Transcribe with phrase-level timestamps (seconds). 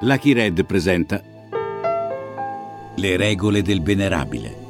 [0.00, 1.22] Lucky Red presenta
[2.96, 4.64] Le regole del venerabile.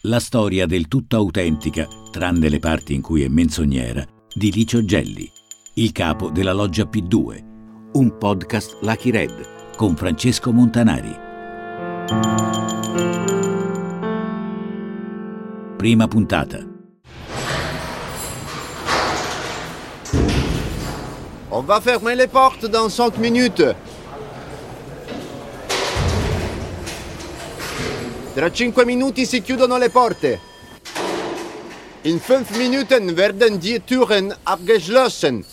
[0.00, 4.02] La storia del tutto autentica, tranne le parti in cui è menzognera,
[4.34, 5.30] di Licio Gelli,
[5.74, 7.44] il capo della loggia P2,
[7.92, 11.14] un podcast Lucky Red con Francesco Montanari.
[15.76, 16.73] Prima puntata.
[21.56, 23.62] On va fermer les portes dans 5 minutes.
[28.34, 30.40] Tra 5 minuti si chiudono le porte.
[32.02, 35.44] In 5 Minuten werden die Türen abgeschlossen.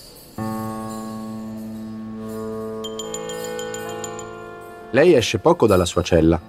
[4.89, 6.41] Lei esce poco dalla sua cella.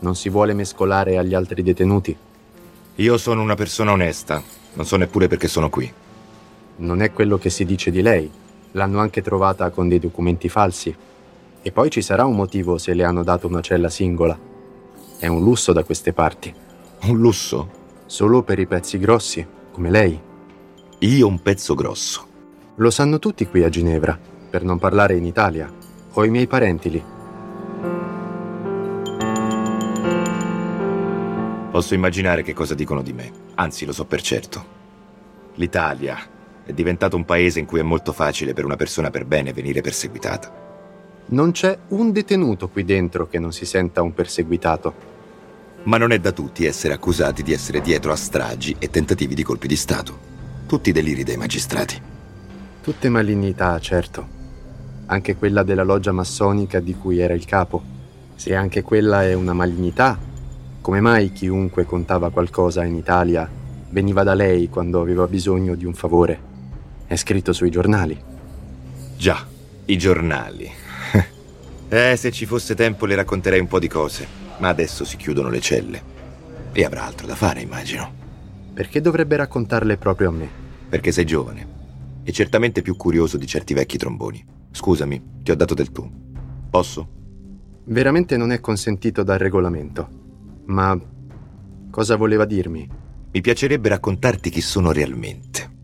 [0.00, 2.14] Non si vuole mescolare agli altri detenuti.
[2.96, 4.42] Io sono una persona onesta,
[4.74, 5.90] non so neppure perché sono qui.
[6.76, 8.30] Non è quello che si dice di lei.
[8.72, 10.94] L'hanno anche trovata con dei documenti falsi.
[11.60, 14.38] E poi ci sarà un motivo se le hanno dato una cella singola.
[15.18, 16.54] È un lusso da queste parti.
[17.04, 17.70] Un lusso?
[18.06, 20.20] Solo per i pezzi grossi, come lei.
[20.98, 22.26] Io un pezzo grosso.
[22.76, 24.18] Lo sanno tutti qui a Ginevra,
[24.50, 25.72] per non parlare in Italia.
[26.12, 27.02] Ho i miei parenti lì.
[31.70, 34.76] Posso immaginare che cosa dicono di me, anzi lo so per certo.
[35.54, 36.36] L'Italia
[36.68, 39.80] è diventato un paese in cui è molto facile per una persona per bene venire
[39.80, 40.52] perseguitata.
[41.28, 44.92] Non c'è un detenuto qui dentro che non si senta un perseguitato.
[45.84, 49.42] Ma non è da tutti essere accusati di essere dietro a stragi e tentativi di
[49.42, 50.18] colpi di Stato.
[50.66, 51.98] Tutti deliri dei magistrati.
[52.82, 54.28] Tutte malignità, certo.
[55.06, 57.82] Anche quella della loggia massonica di cui era il capo.
[58.34, 60.18] Se anche quella è una malignità,
[60.82, 63.48] come mai chiunque contava qualcosa in Italia
[63.88, 66.47] veniva da lei quando aveva bisogno di un favore?
[67.08, 68.22] È scritto sui giornali.
[69.16, 69.46] Già,
[69.86, 70.70] i giornali.
[71.88, 74.26] eh, se ci fosse tempo le racconterei un po' di cose,
[74.58, 76.02] ma adesso si chiudono le celle.
[76.70, 78.12] E avrà altro da fare, immagino.
[78.74, 80.48] Perché dovrebbe raccontarle proprio a me?
[80.86, 81.76] Perché sei giovane
[82.28, 84.44] e certamente più curioso di certi vecchi tromboni.
[84.70, 86.06] Scusami, ti ho dato del tu.
[86.68, 87.08] Posso?
[87.84, 90.08] Veramente non è consentito dal regolamento.
[90.66, 90.94] Ma
[91.90, 92.86] cosa voleva dirmi?
[93.32, 95.76] Mi piacerebbe raccontarti chi sono realmente.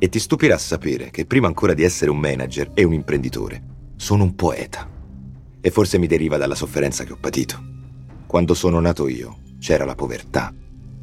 [0.00, 3.62] E ti stupirà sapere che prima ancora di essere un manager e un imprenditore,
[3.96, 4.88] sono un poeta.
[5.60, 7.58] E forse mi deriva dalla sofferenza che ho patito.
[8.26, 10.54] Quando sono nato io, c'era la povertà,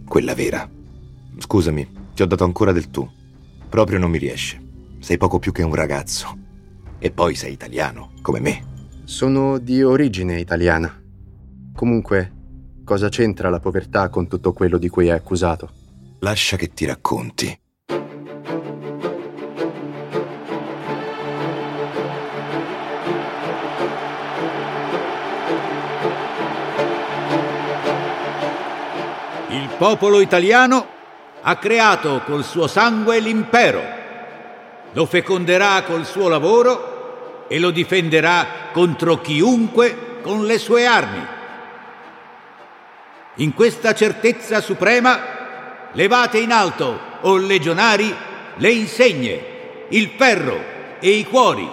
[0.08, 0.70] quella vera.
[1.38, 3.06] Scusami, ti ho dato ancora del tu.
[3.68, 4.62] Proprio non mi riesce.
[5.00, 6.38] Sei poco più che un ragazzo.
[6.98, 8.64] E poi sei italiano, come me.
[9.04, 11.04] Sono di origine italiana.
[11.76, 12.32] Comunque,
[12.86, 15.70] cosa c'entra la povertà con tutto quello di cui è accusato?
[16.20, 17.60] Lascia che ti racconti.
[29.56, 30.86] Il popolo italiano
[31.42, 33.82] ha creato col suo sangue l'impero,
[34.92, 41.26] lo feconderà col suo lavoro e lo difenderà contro chiunque con le sue armi.
[43.36, 45.20] In questa certezza suprema,
[45.94, 48.14] levate in alto, o legionari,
[48.56, 50.60] le insegne, il ferro
[51.00, 51.66] e i cuori,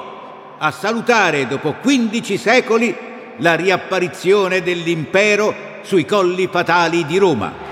[0.56, 2.96] a salutare dopo 15 secoli
[3.38, 7.71] la riapparizione dell'impero sui colli fatali di Roma.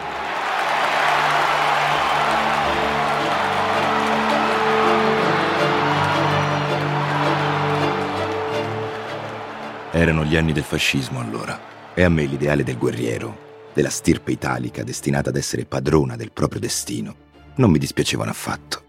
[10.00, 14.82] Erano gli anni del fascismo allora, e a me l'ideale del guerriero, della stirpe italica
[14.82, 17.14] destinata ad essere padrona del proprio destino,
[17.56, 18.82] non mi dispiacevano affatto.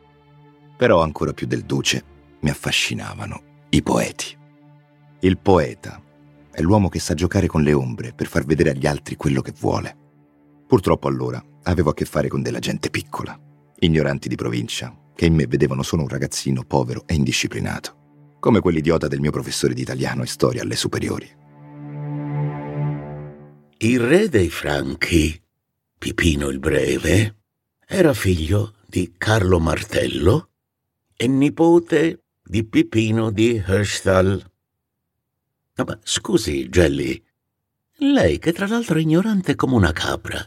[0.77, 2.01] Però ancora più del duce
[2.39, 4.37] mi affascinavano i poeti.
[5.19, 6.01] Il poeta
[6.49, 9.51] è l'uomo che sa giocare con le ombre per far vedere agli altri quello che
[9.59, 9.93] vuole.
[10.65, 13.37] Purtroppo allora avevo a che fare con della gente piccola,
[13.79, 17.99] ignoranti di provincia, che in me vedevano solo un ragazzino povero e indisciplinato
[18.41, 21.29] come quell'idiota del mio professore di italiano e storia alle superiori.
[23.77, 25.39] Il re dei Franchi,
[25.97, 27.35] Pipino il Breve,
[27.87, 30.49] era figlio di Carlo Martello
[31.15, 34.51] e nipote di Pipino di Herstal.
[35.75, 37.23] No, ma scusi, Gelli,
[37.97, 40.43] lei che tra l'altro è ignorante come una capra,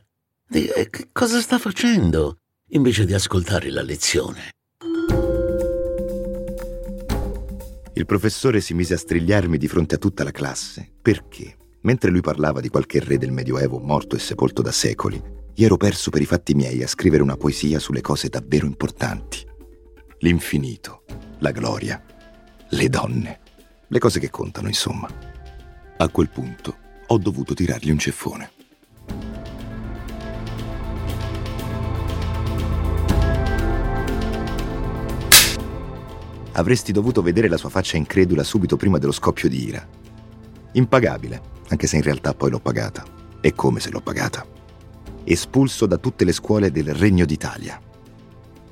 [0.51, 4.51] eh, che cosa sta facendo invece di ascoltare la lezione?
[7.97, 10.91] Il professore si mise a strigliarmi di fronte a tutta la classe.
[11.01, 11.57] Perché?
[11.83, 15.23] Mentre lui parlava di qualche re del Medioevo morto e sepolto da secoli,
[15.55, 19.47] io ero perso per i fatti miei a scrivere una poesia sulle cose davvero importanti.
[20.19, 21.05] L'infinito,
[21.39, 22.03] la gloria,
[22.71, 23.41] le donne,
[23.87, 25.09] le cose che contano, insomma.
[25.97, 26.77] A quel punto
[27.07, 28.51] ho dovuto tirargli un ceffone.
[36.57, 39.85] Avresti dovuto vedere la sua faccia incredula subito prima dello scoppio di ira.
[40.73, 41.41] Impagabile,
[41.71, 43.03] anche se in realtà poi l'ho pagata.
[43.41, 44.47] E come se l'ho pagata.
[45.25, 47.81] Espulso da tutte le scuole del Regno d'Italia.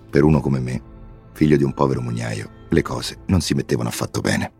[0.08, 0.80] Per uno come me,
[1.32, 4.52] figlio di un povero mugnaio, le cose non si mettevano affatto bene.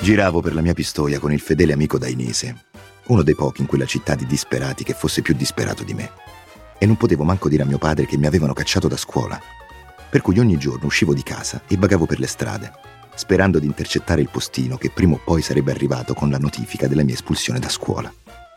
[0.00, 2.64] Giravo per la mia pistoia con il fedele amico dainese,
[3.12, 6.10] uno dei pochi in quella città di disperati che fosse più disperato di me.
[6.78, 9.40] E non potevo manco dire a mio padre che mi avevano cacciato da scuola.
[10.08, 12.72] Per cui ogni giorno uscivo di casa e vagavo per le strade,
[13.14, 17.04] sperando di intercettare il postino che prima o poi sarebbe arrivato con la notifica della
[17.04, 18.12] mia espulsione da scuola.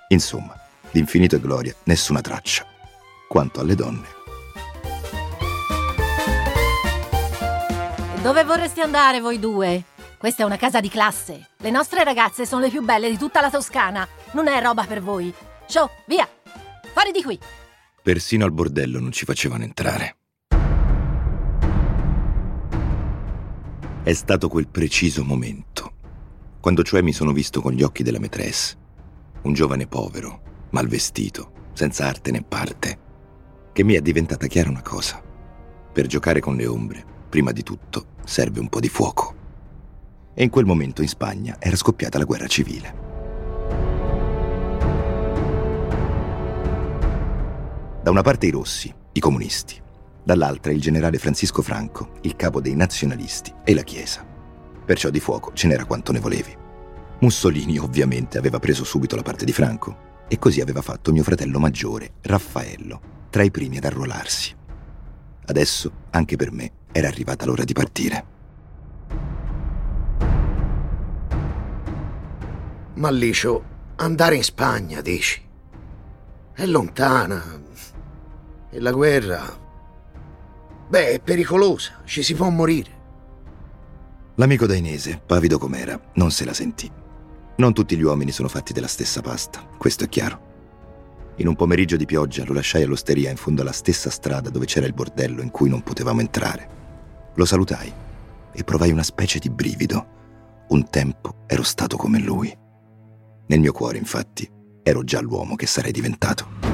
[0.08, 0.56] Insomma,
[0.92, 2.66] l'infinito e gloria, nessuna traccia.
[3.28, 4.08] Quanto alle donne.
[8.22, 9.84] Dove vorreste andare voi due?
[10.18, 11.50] Questa è una casa di classe.
[11.58, 14.08] Le nostre ragazze sono le più belle di tutta la Toscana.
[14.32, 15.34] Non è roba per voi.
[15.66, 16.28] Show, via!
[16.94, 17.38] Fuori di qui!
[18.02, 20.16] Persino al bordello non ci facevano entrare.
[24.04, 25.94] È stato quel preciso momento,
[26.62, 28.78] quando cioè mi sono visto con gli occhi della maîtresse,
[29.42, 33.00] un giovane povero, mal vestito, senza arte né parte,
[33.74, 35.22] che mi è diventata chiara una cosa.
[35.92, 39.45] Per giocare con le ombre, prima di tutto, serve un po' di fuoco.
[40.38, 43.04] E in quel momento in Spagna era scoppiata la guerra civile.
[48.04, 49.82] Da una parte i rossi, i comunisti,
[50.22, 54.24] dall'altra il generale Francisco Franco, il capo dei nazionalisti e la Chiesa.
[54.86, 56.56] Perciò di fuoco ce n'era quanto ne volevi.
[57.20, 61.60] Mussolini ovviamente aveva preso subito la parte di Franco e così aveva fatto mio fratello
[61.60, 64.54] maggiore, Raffaello, tra i primi ad arruolarsi.
[65.46, 68.34] Adesso, anche per me, era arrivata l'ora di partire.
[72.96, 73.64] Ma Licio,
[73.98, 75.42] andare in Spagna, dici?
[76.54, 77.62] È lontana.
[78.70, 79.64] E la guerra...
[80.88, 82.92] Beh, è pericolosa, ci si può morire.
[84.36, 86.90] L'amico dainese, pavido com'era, non se la sentì.
[87.58, 90.54] Non tutti gli uomini sono fatti della stessa pasta, questo è chiaro.
[91.38, 94.86] In un pomeriggio di pioggia lo lasciai all'osteria in fondo alla stessa strada dove c'era
[94.86, 96.70] il bordello in cui non potevamo entrare.
[97.34, 97.92] Lo salutai
[98.54, 100.14] e provai una specie di brivido.
[100.70, 102.64] Un tempo ero stato come lui.
[103.48, 104.50] Nel mio cuore, infatti,
[104.84, 106.66] ero già l'uomo che sarei diventato.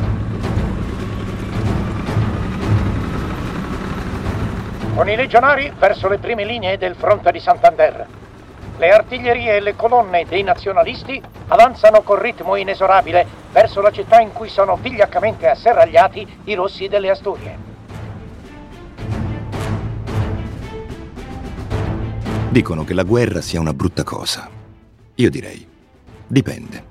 [5.01, 8.06] con i legionari verso le prime linee del fronte di Santander.
[8.77, 14.31] Le artiglierie e le colonne dei nazionalisti avanzano con ritmo inesorabile verso la città in
[14.31, 17.57] cui sono vigliaccamente asserragliati i rossi delle Asturie.
[22.50, 24.50] Dicono che la guerra sia una brutta cosa.
[25.15, 25.68] Io direi,
[26.31, 26.89] dipende.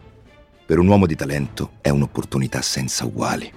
[0.66, 3.50] Per un uomo di talento è un'opportunità senza uguali.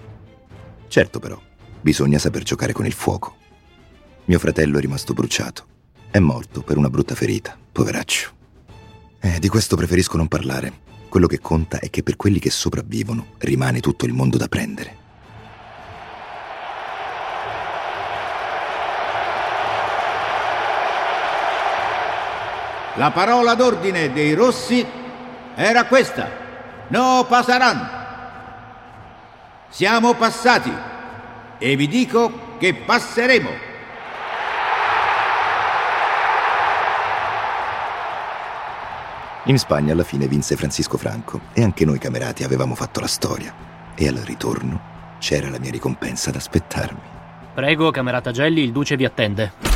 [0.87, 1.39] Certo però,
[1.81, 3.35] bisogna saper giocare con il fuoco.
[4.25, 5.65] Mio fratello è rimasto bruciato.
[6.09, 8.31] È morto per una brutta ferita, poveraccio.
[9.19, 10.81] Eh, di questo preferisco non parlare.
[11.09, 15.01] Quello che conta è che per quelli che sopravvivono rimane tutto il mondo da prendere.
[22.95, 24.85] La parola d'ordine dei rossi
[25.55, 26.29] era questa.
[26.87, 28.01] No passaran.
[29.69, 30.71] Siamo passati
[31.57, 33.71] e vi dico che passeremo.
[39.45, 43.53] In Spagna alla fine vinse Francisco Franco e anche noi camerati avevamo fatto la storia.
[43.95, 46.99] E al ritorno c'era la mia ricompensa ad aspettarmi.
[47.53, 49.72] Prego, camerata Gelli, il duce vi attende.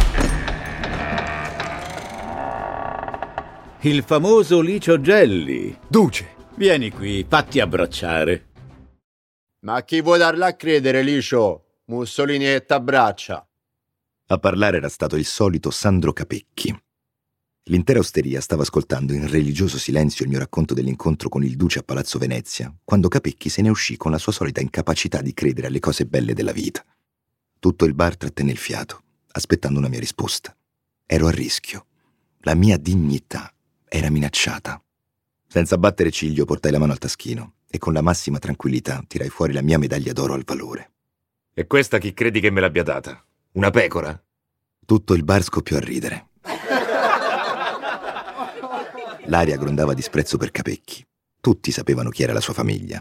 [3.87, 5.73] Il famoso Licio Gelli.
[5.87, 6.35] Duce.
[6.57, 8.47] Vieni qui, fatti abbracciare.
[9.59, 11.83] Ma chi vuoi darla a credere, Licio?
[11.85, 13.47] Mussolini e t'abbraccia.
[14.27, 16.77] A parlare era stato il solito Sandro Capecchi,
[17.69, 21.83] L'intera osteria stava ascoltando in religioso silenzio il mio racconto dell'incontro con il duce a
[21.83, 25.79] Palazzo Venezia, quando Capecchi se ne uscì con la sua solita incapacità di credere alle
[25.79, 26.83] cose belle della vita.
[27.57, 29.01] Tutto il bar trattenne il fiato,
[29.31, 30.53] aspettando una mia risposta.
[31.05, 31.85] Ero a rischio.
[32.41, 33.51] La mia dignità
[33.89, 34.81] era minacciata.
[35.47, 39.53] Senza battere ciglio portai la mano al taschino e con la massima tranquillità tirai fuori
[39.53, 40.91] la mia medaglia d'oro al valore.
[41.53, 43.23] E questa chi credi che me l'abbia data?
[43.53, 44.21] Una pecora?
[44.85, 46.27] Tutto il bar scoppiò a ridere.
[49.25, 51.05] L'aria grondava disprezzo per Capecchi.
[51.41, 52.99] Tutti sapevano chi era la sua famiglia.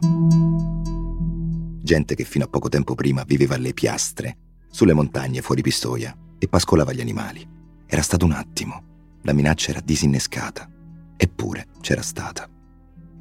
[1.83, 4.39] Gente che fino a poco tempo prima viveva alle piastre,
[4.71, 7.47] sulle montagne fuori Pistoia, e pascolava gli animali.
[7.87, 9.19] Era stato un attimo.
[9.23, 10.69] La minaccia era disinnescata.
[11.17, 12.49] Eppure c'era stata.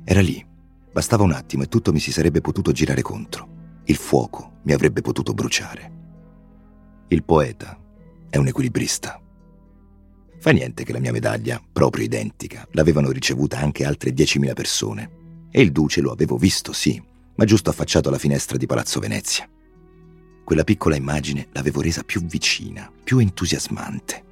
[0.04, 0.46] Era lì.
[0.92, 3.82] Bastava un attimo e tutto mi si sarebbe potuto girare contro.
[3.86, 5.92] Il fuoco mi avrebbe potuto bruciare.
[7.08, 7.80] Il poeta
[8.30, 9.22] è un equilibrista.
[10.40, 15.12] Fa niente che la mia medaglia, proprio identica, l'avevano ricevuta anche altre 10.000 persone.
[15.52, 17.02] E il duce lo avevo visto, sì,
[17.36, 19.50] ma giusto affacciato alla finestra di Palazzo Venezia.
[20.44, 24.24] Quella piccola immagine l'avevo resa più vicina, più entusiasmante.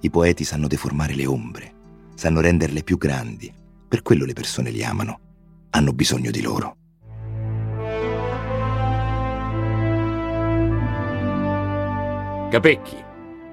[0.00, 1.74] I poeti sanno deformare le ombre,
[2.18, 3.54] sanno renderle più grandi.
[3.88, 5.20] Per quello le persone li amano.
[5.70, 6.74] Hanno bisogno di loro.
[12.50, 12.96] Capecchi,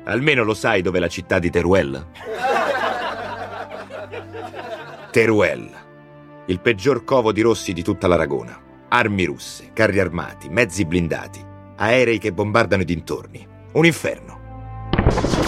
[0.06, 2.08] almeno lo sai dov'è la città di Teruel?
[5.12, 5.70] Teruel,
[6.48, 8.60] il peggior covo di rossi di tutta l'Aragona.
[8.88, 11.40] Armi russe, carri armati, mezzi blindati,
[11.76, 13.48] aerei che bombardano i dintorni.
[13.74, 15.45] Un inferno.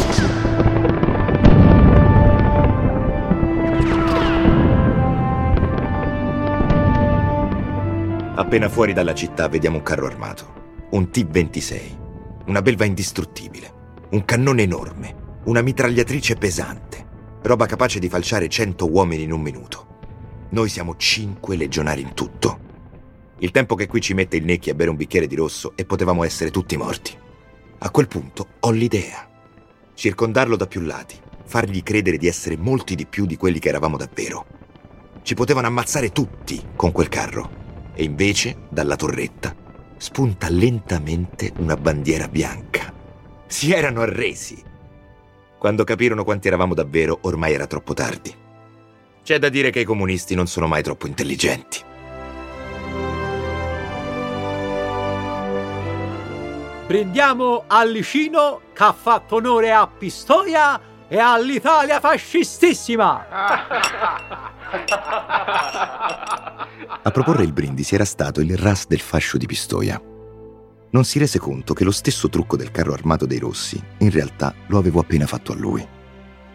[8.37, 13.73] Appena fuori dalla città vediamo un carro armato, un T-26, una belva indistruttibile,
[14.11, 17.03] un cannone enorme, una mitragliatrice pesante,
[17.41, 19.87] roba capace di falciare 100 uomini in un minuto.
[20.49, 22.59] Noi siamo cinque legionari in tutto.
[23.39, 25.85] Il tempo che qui ci mette il Necchi a bere un bicchiere di rosso e
[25.85, 27.17] potevamo essere tutti morti.
[27.79, 29.27] A quel punto ho l'idea.
[29.95, 33.97] Circondarlo da più lati, fargli credere di essere molti di più di quelli che eravamo
[33.97, 34.45] davvero.
[35.23, 37.56] Ci potevano ammazzare tutti con quel carro.
[37.99, 39.55] E invece, dalla torretta,
[39.97, 42.93] spunta lentamente una bandiera bianca.
[43.47, 44.63] Si erano arresi.
[45.57, 48.31] Quando capirono quanti eravamo davvero, ormai era troppo tardi.
[49.23, 51.79] C'è da dire che i comunisti non sono mai troppo intelligenti.
[56.85, 63.25] Prendiamo al Licino che ha fatto onore a Pistoia e all'Italia fascistissima!
[67.01, 70.01] A proporre il brindisi era stato il RAS del fascio di Pistoia.
[70.89, 74.53] Non si rese conto che lo stesso trucco del carro armato dei Rossi, in realtà,
[74.67, 75.85] lo avevo appena fatto a lui.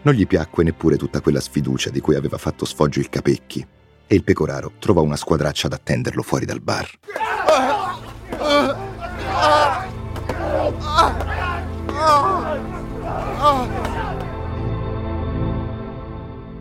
[0.03, 3.65] Non gli piacque neppure tutta quella sfiducia di cui aveva fatto sfoggio il Capecchi,
[4.05, 6.89] e il pecoraro trovò una squadraccia ad attenderlo fuori dal bar.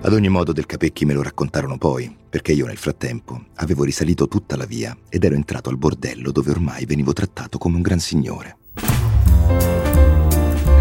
[0.04, 4.26] Ad ogni modo del Capecchi me lo raccontarono poi, perché io nel frattempo avevo risalito
[4.26, 8.00] tutta la via ed ero entrato al bordello dove ormai venivo trattato come un gran
[8.00, 8.56] signore.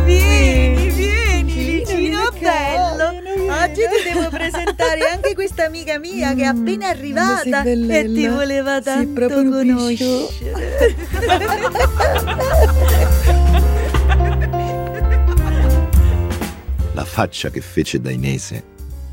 [0.05, 3.09] Vieni, vieni, Licino bello!
[3.09, 8.81] Oggi ti devo presentare anche questa amica mia che è appena arrivata e ti voleva
[8.81, 10.29] tanto conoscere.
[16.93, 18.71] La faccia che fece Dainese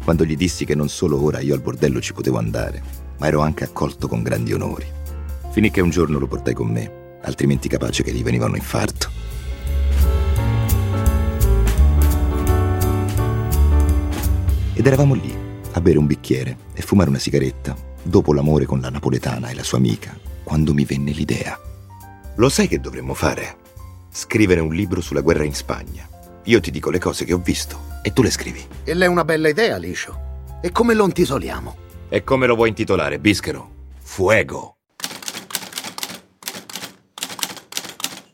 [0.08, 2.82] quando gli dissi che non solo ora io al bordello ci potevo andare,
[3.18, 4.86] ma ero anche accolto con grandi onori.
[5.50, 9.10] Finì che un giorno lo portai con me, altrimenti capace che gli veniva un infarto.
[14.72, 15.36] Ed eravamo lì,
[15.72, 19.62] a bere un bicchiere e fumare una sigaretta, dopo l'amore con la napoletana e la
[19.62, 21.60] sua amica, quando mi venne l'idea.
[22.36, 23.56] Lo sai che dovremmo fare?
[24.10, 26.08] Scrivere un libro sulla guerra in Spagna.
[26.44, 28.66] Io ti dico le cose che ho visto e tu le scrivi.
[28.84, 30.26] E lei è una bella idea, Liscio.
[30.62, 31.76] E come lo intitoliamo?
[32.08, 33.70] E come lo vuoi intitolare, Bischero?
[34.00, 34.76] Fuego.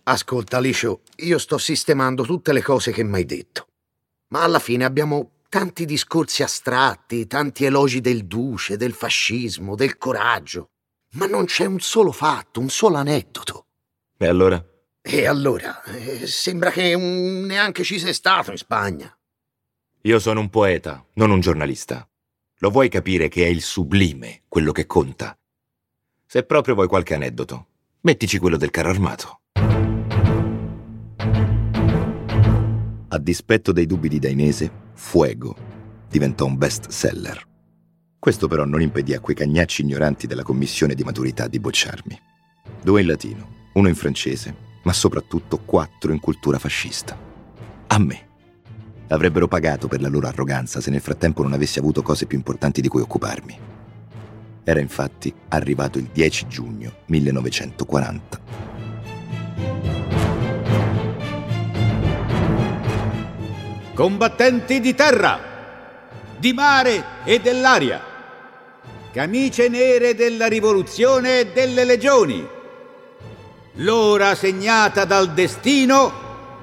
[0.05, 3.69] Ascolta, Liscio, io sto sistemando tutte le cose che mi hai detto.
[4.29, 10.71] Ma alla fine abbiamo tanti discorsi astratti, tanti elogi del duce, del fascismo, del coraggio.
[11.13, 13.67] Ma non c'è un solo fatto, un solo aneddoto.
[14.19, 14.63] E allora?
[15.07, 15.83] E allora?
[15.83, 19.15] Eh, sembra che neanche ci sei stato in Spagna.
[20.01, 22.09] Io sono un poeta, non un giornalista.
[22.61, 25.37] Lo vuoi capire che è il sublime quello che conta?
[26.25, 27.67] Se proprio vuoi qualche aneddoto,
[28.01, 29.41] mettici quello del carro armato.
[33.09, 35.55] A dispetto dei dubbi di Dainese, Fuego
[36.09, 37.47] diventò un best seller.
[38.19, 42.19] Questo però non impedì a quei cagnacci ignoranti della commissione di maturità di bocciarmi.
[42.83, 47.19] Due in latino, uno in francese, ma soprattutto quattro in cultura fascista.
[47.89, 48.29] A me.
[49.09, 52.81] Avrebbero pagato per la loro arroganza se nel frattempo non avessi avuto cose più importanti
[52.81, 53.59] di cui occuparmi.
[54.65, 58.41] Era infatti arrivato il 10 giugno 1940.
[63.95, 65.39] Combattenti di terra,
[66.39, 68.01] di mare e dell'aria,
[69.13, 72.63] camicie nere della rivoluzione e delle legioni.
[73.79, 76.13] L'ora segnata dal destino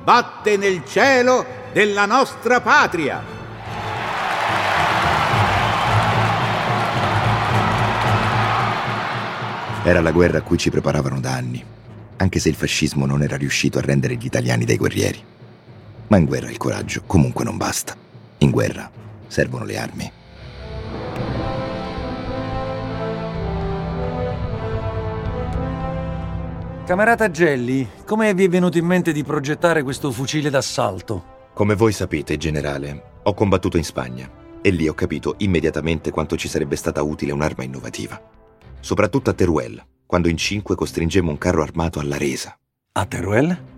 [0.01, 3.21] batte nel cielo della nostra patria.
[9.83, 11.61] Era la guerra a cui ci preparavano da anni,
[12.15, 15.21] anche se il fascismo non era riuscito a rendere gli italiani dei guerrieri.
[16.07, 17.93] Ma in guerra il coraggio comunque non basta.
[18.37, 18.89] In guerra
[19.27, 20.11] servono le armi.
[26.83, 31.49] Camerata Gelli, come vi è venuto in mente di progettare questo fucile d'assalto?
[31.53, 34.29] Come voi sapete, generale, ho combattuto in Spagna
[34.61, 38.19] e lì ho capito immediatamente quanto ci sarebbe stata utile un'arma innovativa.
[38.79, 42.57] Soprattutto a Teruel, quando in cinque costringemmo un carro armato alla resa.
[42.93, 43.69] A Teruel?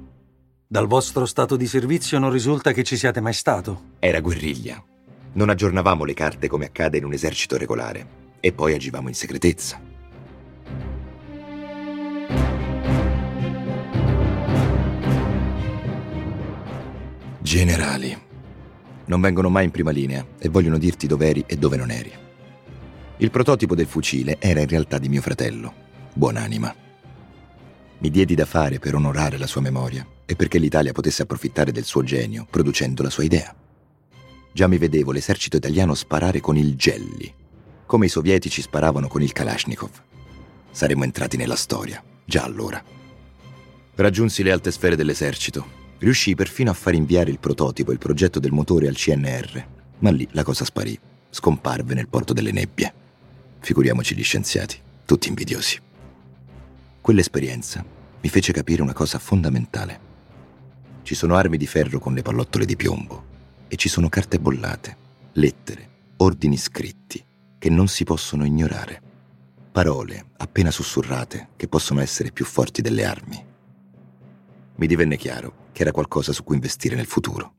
[0.66, 3.82] Dal vostro stato di servizio non risulta che ci siate mai stato.
[4.00, 4.82] Era guerriglia.
[5.34, 9.92] Non aggiornavamo le carte come accade in un esercito regolare e poi agivamo in segretezza.
[17.44, 18.18] Generali.
[19.08, 22.10] Non vengono mai in prima linea e vogliono dirti dove eri e dove non eri.
[23.18, 25.74] Il prototipo del fucile era in realtà di mio fratello,
[26.14, 26.74] buonanima.
[27.98, 31.84] Mi diedi da fare per onorare la sua memoria e perché l'Italia potesse approfittare del
[31.84, 33.54] suo genio producendo la sua idea.
[34.54, 37.32] Già mi vedevo l'esercito italiano sparare con il Gelli,
[37.86, 39.92] come i sovietici sparavano con il Kalashnikov.
[40.72, 42.82] Saremmo entrati nella storia, già allora.
[43.96, 48.38] Raggiunsi le alte sfere dell'esercito Riuscì perfino a far inviare il prototipo e il progetto
[48.38, 49.68] del motore al CNR,
[50.00, 52.94] ma lì la cosa sparì, scomparve nel porto delle nebbie.
[53.60, 55.80] Figuriamoci gli scienziati, tutti invidiosi.
[57.00, 57.86] Quell'esperienza
[58.20, 60.00] mi fece capire una cosa fondamentale.
[61.04, 63.24] Ci sono armi di ferro con le pallottole di piombo
[63.70, 64.98] e ci sono carte bollate,
[65.36, 67.24] lettere, ordini scritti
[67.58, 69.02] che non si possono ignorare.
[69.72, 73.52] Parole appena sussurrate che possono essere più forti delle armi.
[74.76, 77.54] Mi divenne chiaro che era qualcosa su cui investire nel futuro.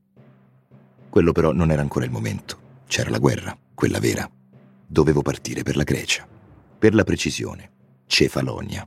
[1.08, 2.82] Quello però non era ancora il momento.
[2.88, 4.28] C'era la guerra, quella vera.
[4.86, 6.26] Dovevo partire per la Grecia.
[6.78, 7.70] Per la precisione,
[8.06, 8.86] Cefalonia.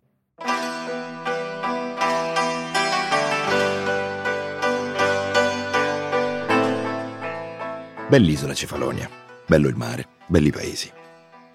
[8.10, 9.10] Bell'isola Cefalonia,
[9.46, 10.92] bello il mare, belli paesi.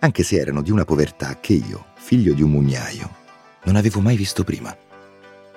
[0.01, 3.11] Anche se erano di una povertà che io, figlio di un mugnaio,
[3.65, 4.77] non avevo mai visto prima.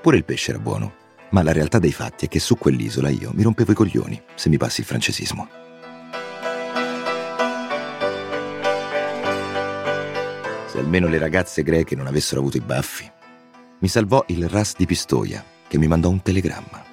[0.02, 0.94] Pure il pesce era buono,
[1.36, 4.48] ma la realtà dei fatti è che su quell'isola io mi rompevo i coglioni, se
[4.48, 5.50] mi passi il francesismo.
[10.68, 13.12] Se almeno le ragazze greche non avessero avuto i baffi.
[13.80, 16.86] Mi salvò il Ras di Pistoia, che mi mandò un telegramma.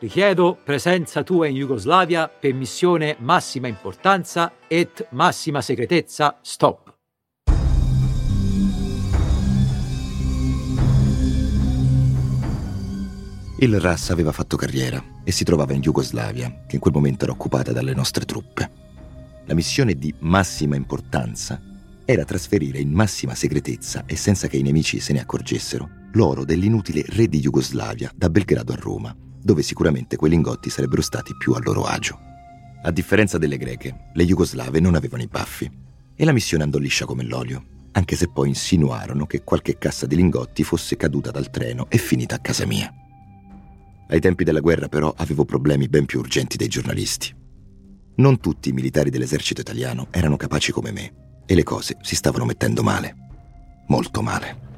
[0.00, 6.38] Richiedo presenza tua in Jugoslavia per missione massima importanza et massima segretezza.
[6.40, 6.89] Stop.
[13.62, 17.34] Il RAS aveva fatto carriera e si trovava in Jugoslavia, che in quel momento era
[17.34, 18.70] occupata dalle nostre truppe.
[19.44, 21.60] La missione di massima importanza
[22.06, 27.04] era trasferire in massima segretezza e senza che i nemici se ne accorgessero l'oro dell'inutile
[27.08, 31.60] re di Jugoslavia da Belgrado a Roma, dove sicuramente quei lingotti sarebbero stati più a
[31.62, 32.18] loro agio.
[32.82, 35.70] A differenza delle greche, le jugoslave non avevano i baffi
[36.16, 40.16] e la missione andò liscia come l'olio, anche se poi insinuarono che qualche cassa di
[40.16, 42.90] lingotti fosse caduta dal treno e finita a casa mia.
[44.12, 47.32] Ai tempi della guerra però avevo problemi ben più urgenti dei giornalisti.
[48.16, 52.44] Non tutti i militari dell'esercito italiano erano capaci come me e le cose si stavano
[52.44, 53.14] mettendo male.
[53.86, 54.68] Molto male.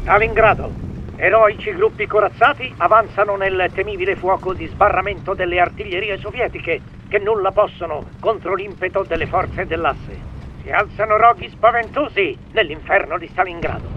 [0.00, 0.84] Stalingrado.
[1.16, 8.10] Eroici gruppi corazzati avanzano nel temibile fuoco di sbarramento delle artiglierie sovietiche che nulla possono
[8.20, 10.34] contro l'impeto delle forze dell'asse.
[10.62, 13.88] Si alzano roghi spaventosi nell'inferno di Stalingrado.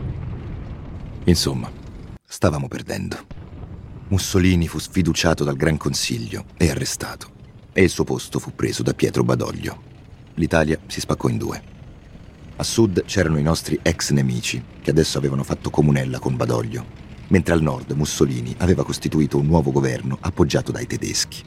[1.23, 1.69] Insomma,
[2.23, 3.17] stavamo perdendo.
[4.09, 7.29] Mussolini fu sfiduciato dal Gran Consiglio e arrestato,
[7.73, 9.81] e il suo posto fu preso da Pietro Badoglio.
[10.35, 11.61] L'Italia si spaccò in due.
[12.55, 16.85] A sud c'erano i nostri ex nemici, che adesso avevano fatto comunella con Badoglio,
[17.27, 21.43] mentre al nord Mussolini aveva costituito un nuovo governo appoggiato dai tedeschi.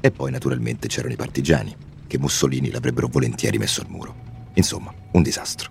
[0.00, 4.14] E poi naturalmente c'erano i partigiani, che Mussolini l'avrebbero volentieri messo al muro.
[4.54, 5.70] Insomma, un disastro.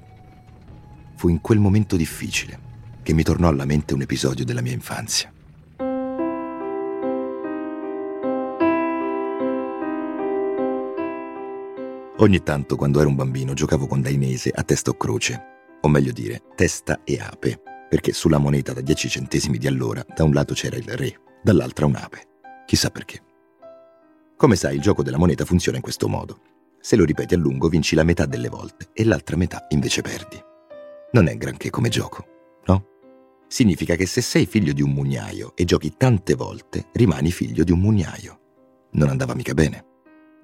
[1.15, 2.68] Fu in quel momento difficile
[3.02, 5.34] che mi tornò alla mente un episodio della mia infanzia.
[12.18, 15.42] Ogni tanto, quando ero un bambino, giocavo con Dainese a testa o croce,
[15.82, 20.24] o meglio dire, testa e ape, perché sulla moneta da 10 centesimi di allora da
[20.24, 22.22] un lato c'era il re, dall'altra un'ape.
[22.65, 23.29] Chissà perché.
[24.39, 26.39] Come sai, il gioco della moneta funziona in questo modo.
[26.80, 30.41] Se lo ripeti a lungo vinci la metà delle volte e l'altra metà invece perdi.
[31.12, 32.25] Non è granché come gioco,
[32.67, 32.86] no?
[33.49, 37.73] Significa che se sei figlio di un mugnaio e giochi tante volte, rimani figlio di
[37.73, 38.39] un mugnaio.
[38.91, 39.86] Non andava mica bene.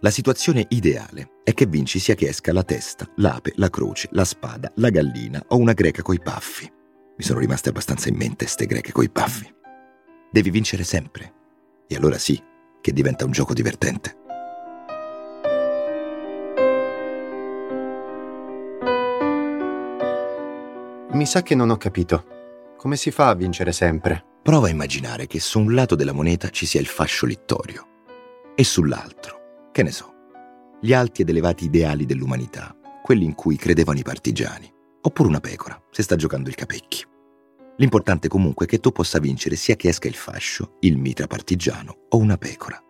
[0.01, 4.25] La situazione ideale è che vinci sia che esca la testa, l'ape, la croce, la
[4.25, 6.69] spada, la gallina o una greca coi paffi.
[7.15, 9.49] Mi sono rimaste abbastanza in mente ste greche coi paffi.
[10.29, 11.33] Devi vincere sempre.
[11.87, 12.37] E allora sì,
[12.85, 14.15] che diventa un gioco divertente.
[21.13, 22.25] Mi sa che non ho capito.
[22.77, 24.23] Come si fa a vincere sempre?
[24.43, 27.87] Prova a immaginare che su un lato della moneta ci sia il fascio littorio
[28.53, 30.13] e sull'altro, che ne so,
[30.79, 34.71] gli alti ed elevati ideali dell'umanità, quelli in cui credevano i partigiani,
[35.01, 37.03] oppure una pecora, se sta giocando il capecchi.
[37.77, 42.05] L'importante comunque è che tu possa vincere sia che esca il fascio, il mitra partigiano
[42.09, 42.81] o una pecora.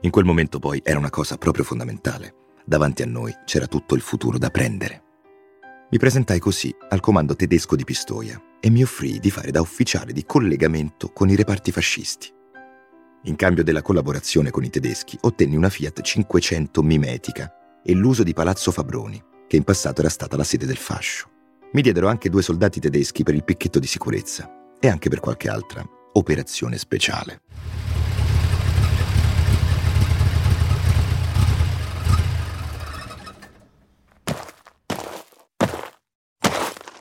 [0.00, 2.34] In quel momento poi era una cosa proprio fondamentale.
[2.66, 5.02] Davanti a noi c'era tutto il futuro da prendere.
[5.90, 10.12] Mi presentai così al comando tedesco di Pistoia e mi offrii di fare da ufficiale
[10.12, 12.32] di collegamento con i reparti fascisti.
[13.26, 18.32] In cambio della collaborazione con i tedeschi ottenni una Fiat 500 mimetica e l'uso di
[18.32, 21.30] Palazzo Fabroni, che in passato era stata la sede del fascio.
[21.74, 25.48] Mi diedero anche due soldati tedeschi per il picchetto di sicurezza e anche per qualche
[25.48, 27.40] altra operazione speciale.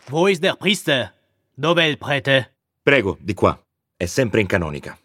[0.09, 1.13] Wo ist der Priester?
[1.53, 2.55] Dov'è il prete?
[2.81, 3.59] Prego, di qua.
[3.95, 4.97] È sempre in canonica.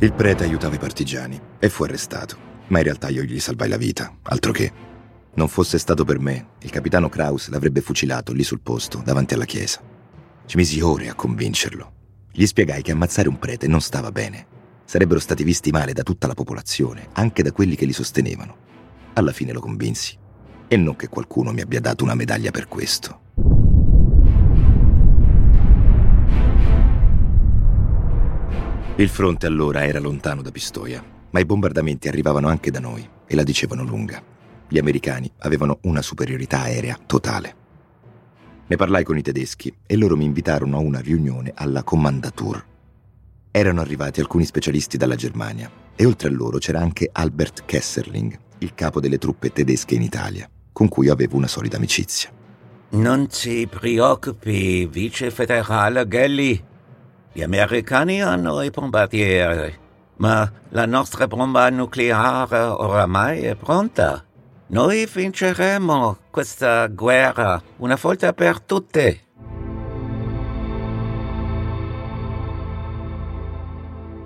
[0.00, 2.36] Il prete aiutava i partigiani e fu arrestato,
[2.68, 4.72] ma in realtà io gli salvai la vita, altro che.
[5.34, 9.44] Non fosse stato per me, il capitano Kraus l'avrebbe fucilato lì sul posto, davanti alla
[9.44, 9.80] chiesa.
[10.46, 11.92] Ci misi ore a convincerlo.
[12.32, 14.46] Gli spiegai che ammazzare un prete non stava bene.
[14.84, 18.56] Sarebbero stati visti male da tutta la popolazione, anche da quelli che li sostenevano.
[19.14, 20.16] Alla fine lo convinsi.
[20.68, 23.20] E non che qualcuno mi abbia dato una medaglia per questo.
[28.96, 31.04] Il fronte allora era lontano da Pistoia,
[31.36, 34.22] ma i bombardamenti arrivavano anche da noi e la dicevano lunga.
[34.66, 37.54] Gli americani avevano una superiorità aerea totale.
[38.66, 42.64] Ne parlai con i tedeschi e loro mi invitarono a una riunione alla Commandatur.
[43.50, 48.74] Erano arrivati alcuni specialisti dalla Germania e oltre a loro c'era anche Albert Kesserling, il
[48.74, 52.30] capo delle truppe tedesche in Italia, con cui avevo una solida amicizia.
[52.92, 56.64] Non si preoccupi, vice federale Gelli.
[57.30, 59.84] Gli americani hanno i bombardieri,
[60.16, 64.24] ma la nostra bomba nucleare oramai è pronta.
[64.68, 69.20] Noi vinceremo questa guerra una volta per tutte.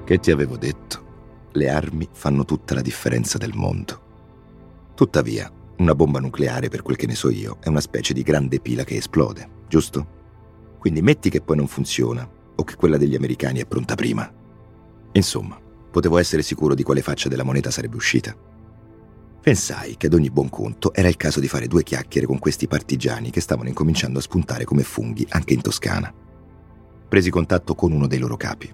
[0.05, 1.09] Che ti avevo detto?
[1.53, 4.09] Le armi fanno tutta la differenza del mondo.
[4.95, 8.61] Tuttavia, una bomba nucleare, per quel che ne so io, è una specie di grande
[8.61, 10.19] pila che esplode, giusto?
[10.79, 14.31] Quindi metti che poi non funziona, o che quella degli americani è pronta prima.
[15.13, 15.59] Insomma,
[15.91, 18.35] potevo essere sicuro di quale faccia della moneta sarebbe uscita.
[19.43, 22.69] Pensai che ad ogni buon conto era il caso di fare due chiacchiere con questi
[22.69, 26.13] partigiani che stavano incominciando a spuntare come funghi anche in Toscana.
[27.09, 28.73] Presi contatto con uno dei loro capi.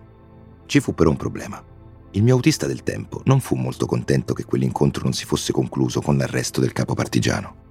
[0.67, 1.65] Ci fu però un problema.
[2.11, 6.01] Il mio autista del tempo non fu molto contento che quell'incontro non si fosse concluso
[6.01, 7.65] con l'arresto del capo partigiano.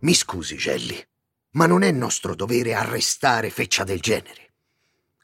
[0.00, 1.00] Mi scusi, Gelli,
[1.52, 4.43] ma non è nostro dovere arrestare feccia del genere.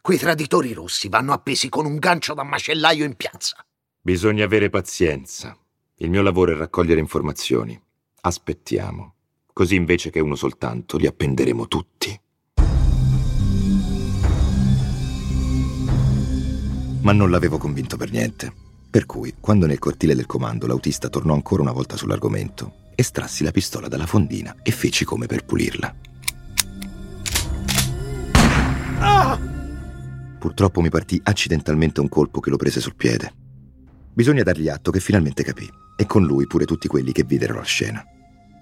[0.03, 3.63] Quei traditori rossi vanno appesi con un gancio da macellaio in piazza.
[4.01, 5.55] Bisogna avere pazienza.
[5.97, 7.79] Il mio lavoro è raccogliere informazioni.
[8.23, 9.15] Aspettiamo.
[9.53, 12.19] Così invece che uno soltanto, li appenderemo tutti.
[17.03, 18.53] Ma non l'avevo convinto per niente.
[18.89, 23.51] Per cui, quando nel cortile del comando l'autista tornò ancora una volta sull'argomento, estrassi la
[23.51, 25.95] pistola dalla fondina e feci come per pulirla.
[30.41, 33.31] Purtroppo mi partì accidentalmente un colpo che lo prese sul piede.
[34.15, 37.63] Bisogna dargli atto che finalmente capì, e con lui pure tutti quelli che videro la
[37.63, 38.03] scena.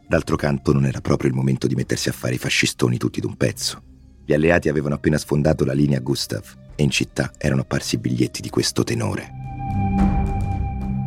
[0.08, 3.36] D'altro canto non era proprio il momento di mettersi a fare i fascistoni tutti d'un
[3.36, 3.80] pezzo.
[4.26, 8.50] Gli alleati avevano appena sfondato la linea Gustav e in città erano apparsi biglietti di
[8.50, 9.30] questo tenore.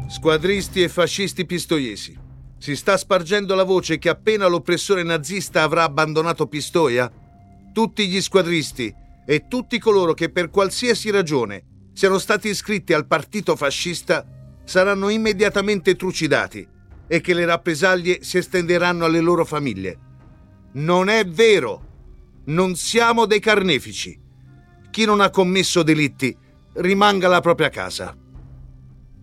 [0.08, 2.18] Squadristi e fascisti pistoiesi.
[2.58, 7.12] Si sta spargendo la voce che appena l'oppressore nazista avrà abbandonato Pistoia,
[7.74, 13.56] tutti gli squadristi e tutti coloro che per qualsiasi ragione siano stati iscritti al partito
[13.56, 14.26] fascista
[14.64, 16.68] saranno immediatamente trucidati
[17.08, 20.00] e che le rappresaglie si estenderanno alle loro famiglie.
[20.74, 21.90] Non è vero.
[22.46, 24.18] Non siamo dei carnefici.
[24.90, 26.36] Chi non ha commesso delitti
[26.76, 28.16] rimanga alla propria casa.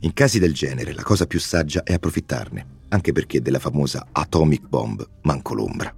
[0.01, 4.69] In casi del genere la cosa più saggia è approfittarne, anche perché della famosa atomic
[4.69, 5.93] bomb manco l'ombra.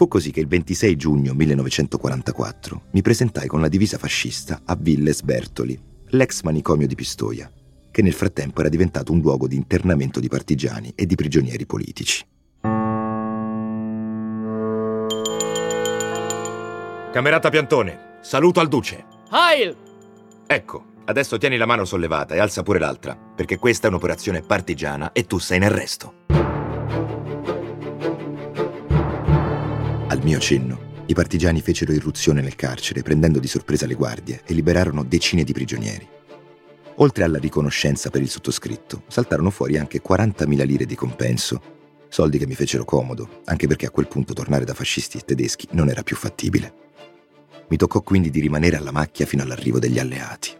[0.00, 5.20] Fu così che il 26 giugno 1944 mi presentai con la divisa fascista a Villes
[5.20, 5.78] Bertoli,
[6.12, 7.52] l'ex manicomio di Pistoia,
[7.90, 12.24] che nel frattempo era diventato un luogo di internamento di partigiani e di prigionieri politici.
[17.12, 19.04] Camerata Piantone, saluto al duce.
[19.30, 19.76] Heil!
[20.46, 25.12] Ecco, adesso tieni la mano sollevata e alza pure l'altra, perché questa è un'operazione partigiana
[25.12, 26.49] e tu sei in arresto.
[30.20, 34.52] Al mio cenno, i partigiani fecero irruzione nel carcere prendendo di sorpresa le guardie e
[34.52, 36.06] liberarono decine di prigionieri.
[36.96, 41.62] Oltre alla riconoscenza per il sottoscritto, saltarono fuori anche 40.000 lire di compenso,
[42.10, 45.68] soldi che mi fecero comodo, anche perché a quel punto tornare da fascisti e tedeschi
[45.70, 46.74] non era più fattibile.
[47.68, 50.50] Mi toccò quindi di rimanere alla macchia fino all'arrivo degli alleati.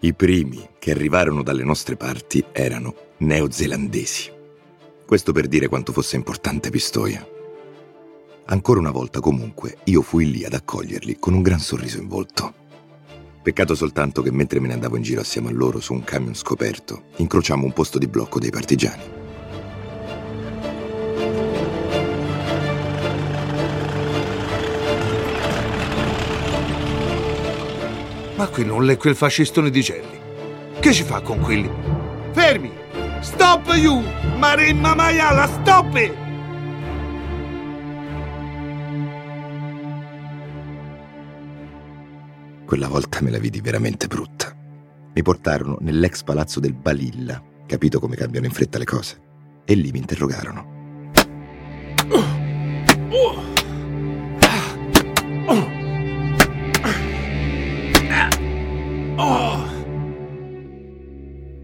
[0.00, 4.32] I primi che arrivarono dalle nostre parti erano neozelandesi.
[5.04, 7.33] Questo per dire quanto fosse importante Pistoia.
[8.46, 12.52] Ancora una volta comunque io fui lì ad accoglierli con un gran sorriso in volto.
[13.42, 16.34] Peccato soltanto che mentre me ne andavo in giro assieme a loro su un camion
[16.34, 19.02] scoperto, incrociamo un posto di blocco dei partigiani.
[28.36, 30.18] Ma qui non è quel fascistone di Gelli.
[30.80, 31.70] Che ci fa con quelli?
[32.32, 32.72] Fermi!
[33.20, 34.02] Stop you!
[34.36, 36.23] Maremma maiala, stop!
[42.74, 44.52] Quella volta me la vidi veramente brutta.
[45.14, 49.16] Mi portarono nell'ex palazzo del Balilla, capito come cambiano in fretta le cose,
[49.64, 50.72] e lì mi interrogarono.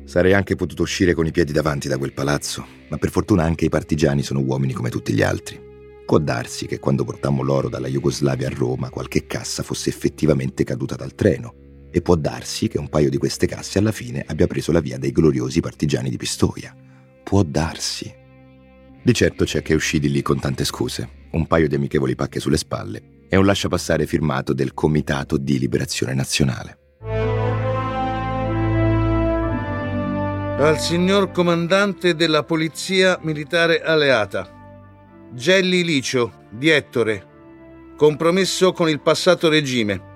[0.05, 3.65] Sarei anche potuto uscire con i piedi davanti da quel palazzo, ma per fortuna anche
[3.65, 5.70] i partigiani sono uomini come tutti gli altri.
[6.11, 10.97] Può darsi che quando portammo l'oro dalla Jugoslavia a Roma qualche cassa fosse effettivamente caduta
[10.97, 11.55] dal treno,
[11.89, 14.99] e può darsi che un paio di queste casse alla fine abbia preso la via
[14.99, 16.75] dei gloriosi partigiani di Pistoia.
[17.23, 18.13] Può darsi.
[19.01, 22.41] Di certo c'è che uscì di lì con tante scuse, un paio di amichevoli pacche
[22.41, 26.79] sulle spalle e un lasciapassare firmato del Comitato di Liberazione Nazionale.
[30.59, 34.59] Al signor comandante della Polizia Militare Alleata.
[35.33, 37.25] Gelli Licio, di Ettore.
[37.97, 40.09] Compromesso con il passato regime.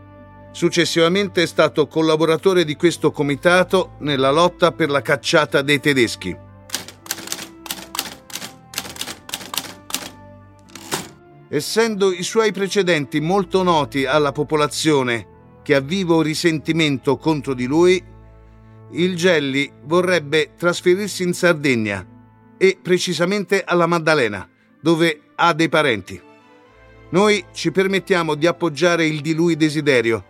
[0.50, 6.36] Successivamente è stato collaboratore di questo comitato nella lotta per la cacciata dei tedeschi.
[11.48, 18.04] Essendo i suoi precedenti molto noti alla popolazione che ha vivo risentimento contro di lui,
[18.90, 22.04] il Gelli vorrebbe trasferirsi in Sardegna
[22.58, 24.48] e precisamente alla Maddalena,
[24.84, 26.20] dove ha dei parenti.
[27.08, 30.22] Noi ci permettiamo di appoggiare il di lui desiderio,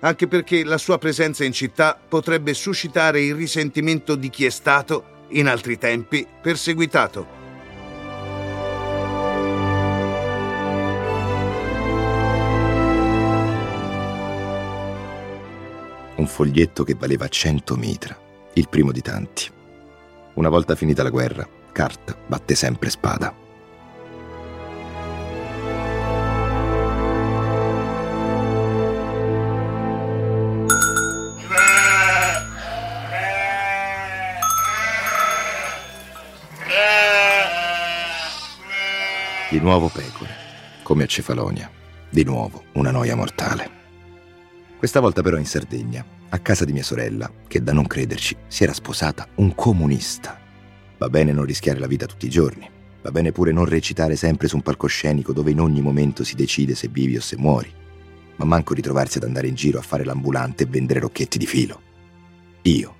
[0.00, 5.24] anche perché la sua presenza in città potrebbe suscitare il risentimento di chi è stato,
[5.28, 7.26] in altri tempi, perseguitato.
[16.16, 18.18] Un foglietto che valeva 100 mitra,
[18.52, 19.48] il primo di tanti.
[20.34, 23.44] Una volta finita la guerra, carta batte sempre spada.
[39.56, 40.28] Di nuovo pecore,
[40.82, 41.70] come a Cefalonia.
[42.10, 43.70] Di nuovo una noia mortale.
[44.76, 48.64] Questa volta però in Sardegna, a casa di mia sorella, che da non crederci si
[48.64, 50.38] era sposata un comunista.
[50.98, 52.68] Va bene non rischiare la vita tutti i giorni,
[53.00, 56.74] va bene pure non recitare sempre su un palcoscenico dove in ogni momento si decide
[56.74, 57.72] se vivi o se muori,
[58.36, 61.80] ma manco ritrovarsi ad andare in giro a fare l'ambulante e vendere rocchetti di filo.
[62.60, 62.94] Io,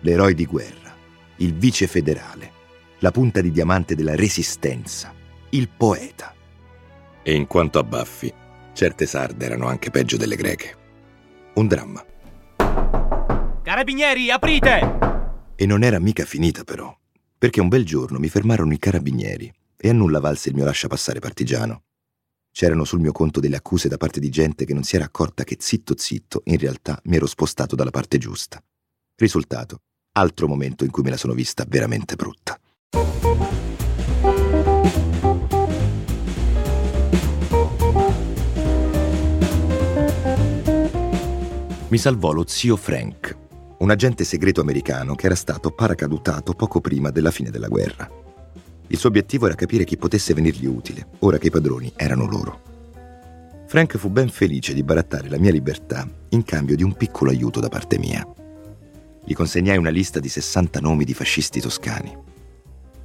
[0.00, 0.94] l'eroe di guerra,
[1.36, 2.52] il vice federale,
[2.98, 5.20] la punta di diamante della resistenza,
[5.54, 6.34] il poeta.
[7.22, 8.32] E in quanto a baffi,
[8.72, 10.76] certe sarde erano anche peggio delle greche.
[11.54, 12.04] Un dramma.
[13.62, 14.98] Carabinieri, aprite!
[15.54, 16.96] E non era mica finita però,
[17.36, 21.20] perché un bel giorno mi fermarono i carabinieri e a nulla valse il mio lasciapassare
[21.20, 21.82] partigiano.
[22.50, 25.44] C'erano sul mio conto delle accuse da parte di gente che non si era accorta
[25.44, 28.62] che zitto zitto in realtà mi ero spostato dalla parte giusta.
[29.16, 32.58] Risultato, altro momento in cui me la sono vista veramente brutta.
[41.92, 43.36] Mi salvò lo zio Frank,
[43.80, 48.10] un agente segreto americano che era stato paracadutato poco prima della fine della guerra.
[48.86, 52.62] Il suo obiettivo era capire chi potesse venirgli utile, ora che i padroni erano loro.
[53.66, 57.60] Frank fu ben felice di barattare la mia libertà in cambio di un piccolo aiuto
[57.60, 58.26] da parte mia.
[59.22, 62.16] Gli consegnai una lista di 60 nomi di fascisti toscani.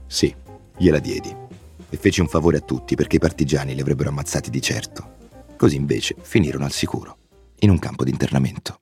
[0.05, 0.33] Sì,
[0.77, 1.35] gliela diedi.
[1.89, 5.15] E feci un favore a tutti perché i partigiani li avrebbero ammazzati di certo.
[5.57, 7.17] Così invece finirono al sicuro,
[7.59, 8.79] in un campo di internamento.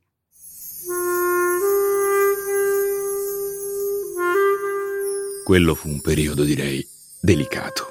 [5.44, 6.86] Quello fu un periodo, direi,
[7.22, 7.88] delicato.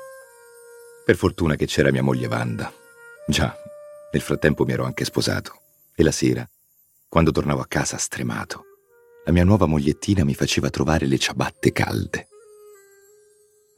[1.04, 2.72] Per fortuna che c'era mia moglie Wanda.
[3.28, 3.56] Già,
[4.12, 5.60] nel frattempo mi ero anche sposato.
[5.94, 6.48] E la sera,
[7.08, 8.64] quando tornavo a casa stremato,
[9.24, 12.28] la mia nuova mogliettina mi faceva trovare le ciabatte calde.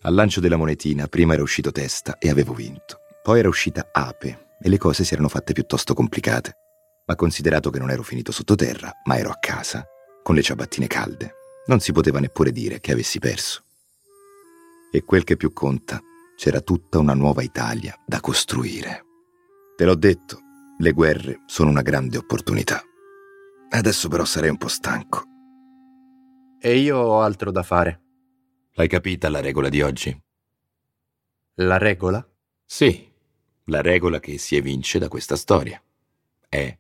[0.03, 3.01] Al lancio della monetina prima era uscito testa e avevo vinto.
[3.23, 6.57] Poi era uscita ape e le cose si erano fatte piuttosto complicate.
[7.07, 9.87] Ma considerato che non ero finito sottoterra, ma ero a casa,
[10.23, 11.35] con le ciabattine calde,
[11.67, 13.63] non si poteva neppure dire che avessi perso.
[14.91, 16.01] E quel che più conta,
[16.37, 19.05] c'era tutta una nuova Italia da costruire.
[19.77, 20.41] Te l'ho detto,
[20.79, 22.83] le guerre sono una grande opportunità.
[23.69, 25.23] Adesso però sarei un po' stanco.
[26.59, 28.03] E io ho altro da fare.
[28.73, 30.23] L'hai capita la regola di oggi?
[31.55, 32.27] La regola?
[32.65, 33.11] Sì,
[33.67, 35.81] la regola che si evince da questa storia.
[36.49, 36.79] È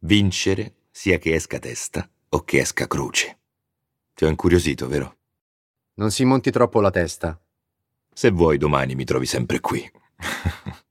[0.00, 3.38] vincere sia che esca testa o che esca croce.
[4.14, 5.16] Ti ho incuriosito, vero?
[5.94, 7.40] Non si monti troppo la testa.
[8.12, 9.90] Se vuoi domani mi trovi sempre qui.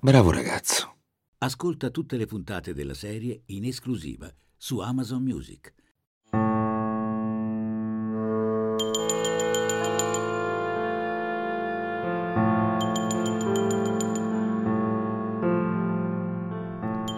[0.00, 0.96] Bravo ragazzo.
[1.38, 5.72] Ascolta tutte le puntate della serie in esclusiva su Amazon Music.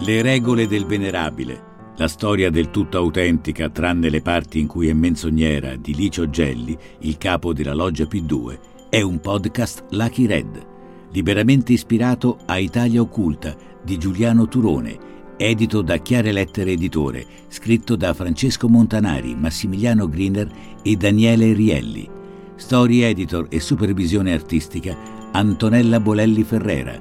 [0.06, 1.64] Le regole del venerabile.
[1.96, 6.78] La storia del tutto autentica, tranne le parti in cui è menzognera, di Licio Gelli,
[7.00, 10.66] il capo della loggia P2, è un podcast Lucky Red
[11.10, 14.96] liberamente ispirato a Italia Occulta di Giuliano Turone,
[15.36, 20.48] edito da Chiare Lettere Editore, scritto da Francesco Montanari, Massimiliano Griner
[20.82, 22.08] e Daniele Rielli.
[22.54, 24.96] Story editor e supervisione artistica
[25.32, 26.96] Antonella Bolelli Ferrera.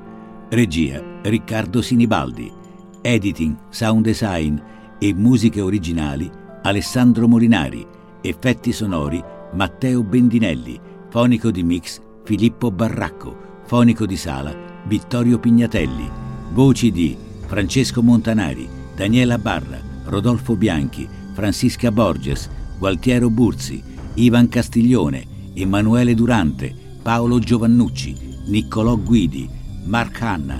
[0.49, 2.63] Regia Riccardo Sinibaldi.
[3.05, 4.57] Editing, sound design
[4.97, 6.27] e musiche originali
[6.63, 7.85] Alessandro Molinari.
[8.19, 10.79] Effetti sonori Matteo Bendinelli.
[11.09, 13.61] Fonico di mix Filippo Barracco.
[13.67, 14.55] Fonico di sala
[14.87, 16.09] Vittorio Pignatelli.
[16.51, 17.15] Voci di
[17.45, 23.83] Francesco Montanari, Daniela Barra, Rodolfo Bianchi, Francisca Borges, Gualtiero Burzi,
[24.15, 28.15] Ivan Castiglione, Emanuele Durante, Paolo Giovannucci,
[28.47, 29.47] Niccolò Guidi,
[29.83, 30.59] Mark Hanna,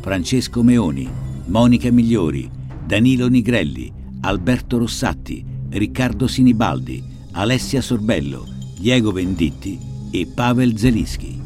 [0.00, 1.08] Francesco Meoni,
[1.46, 2.50] Monica Migliori,
[2.86, 8.46] Danilo Nigrelli, Alberto Rossatti, Riccardo Sinibaldi, Alessia Sorbello,
[8.78, 9.78] Diego Venditti
[10.10, 11.43] e Pavel Zelischi.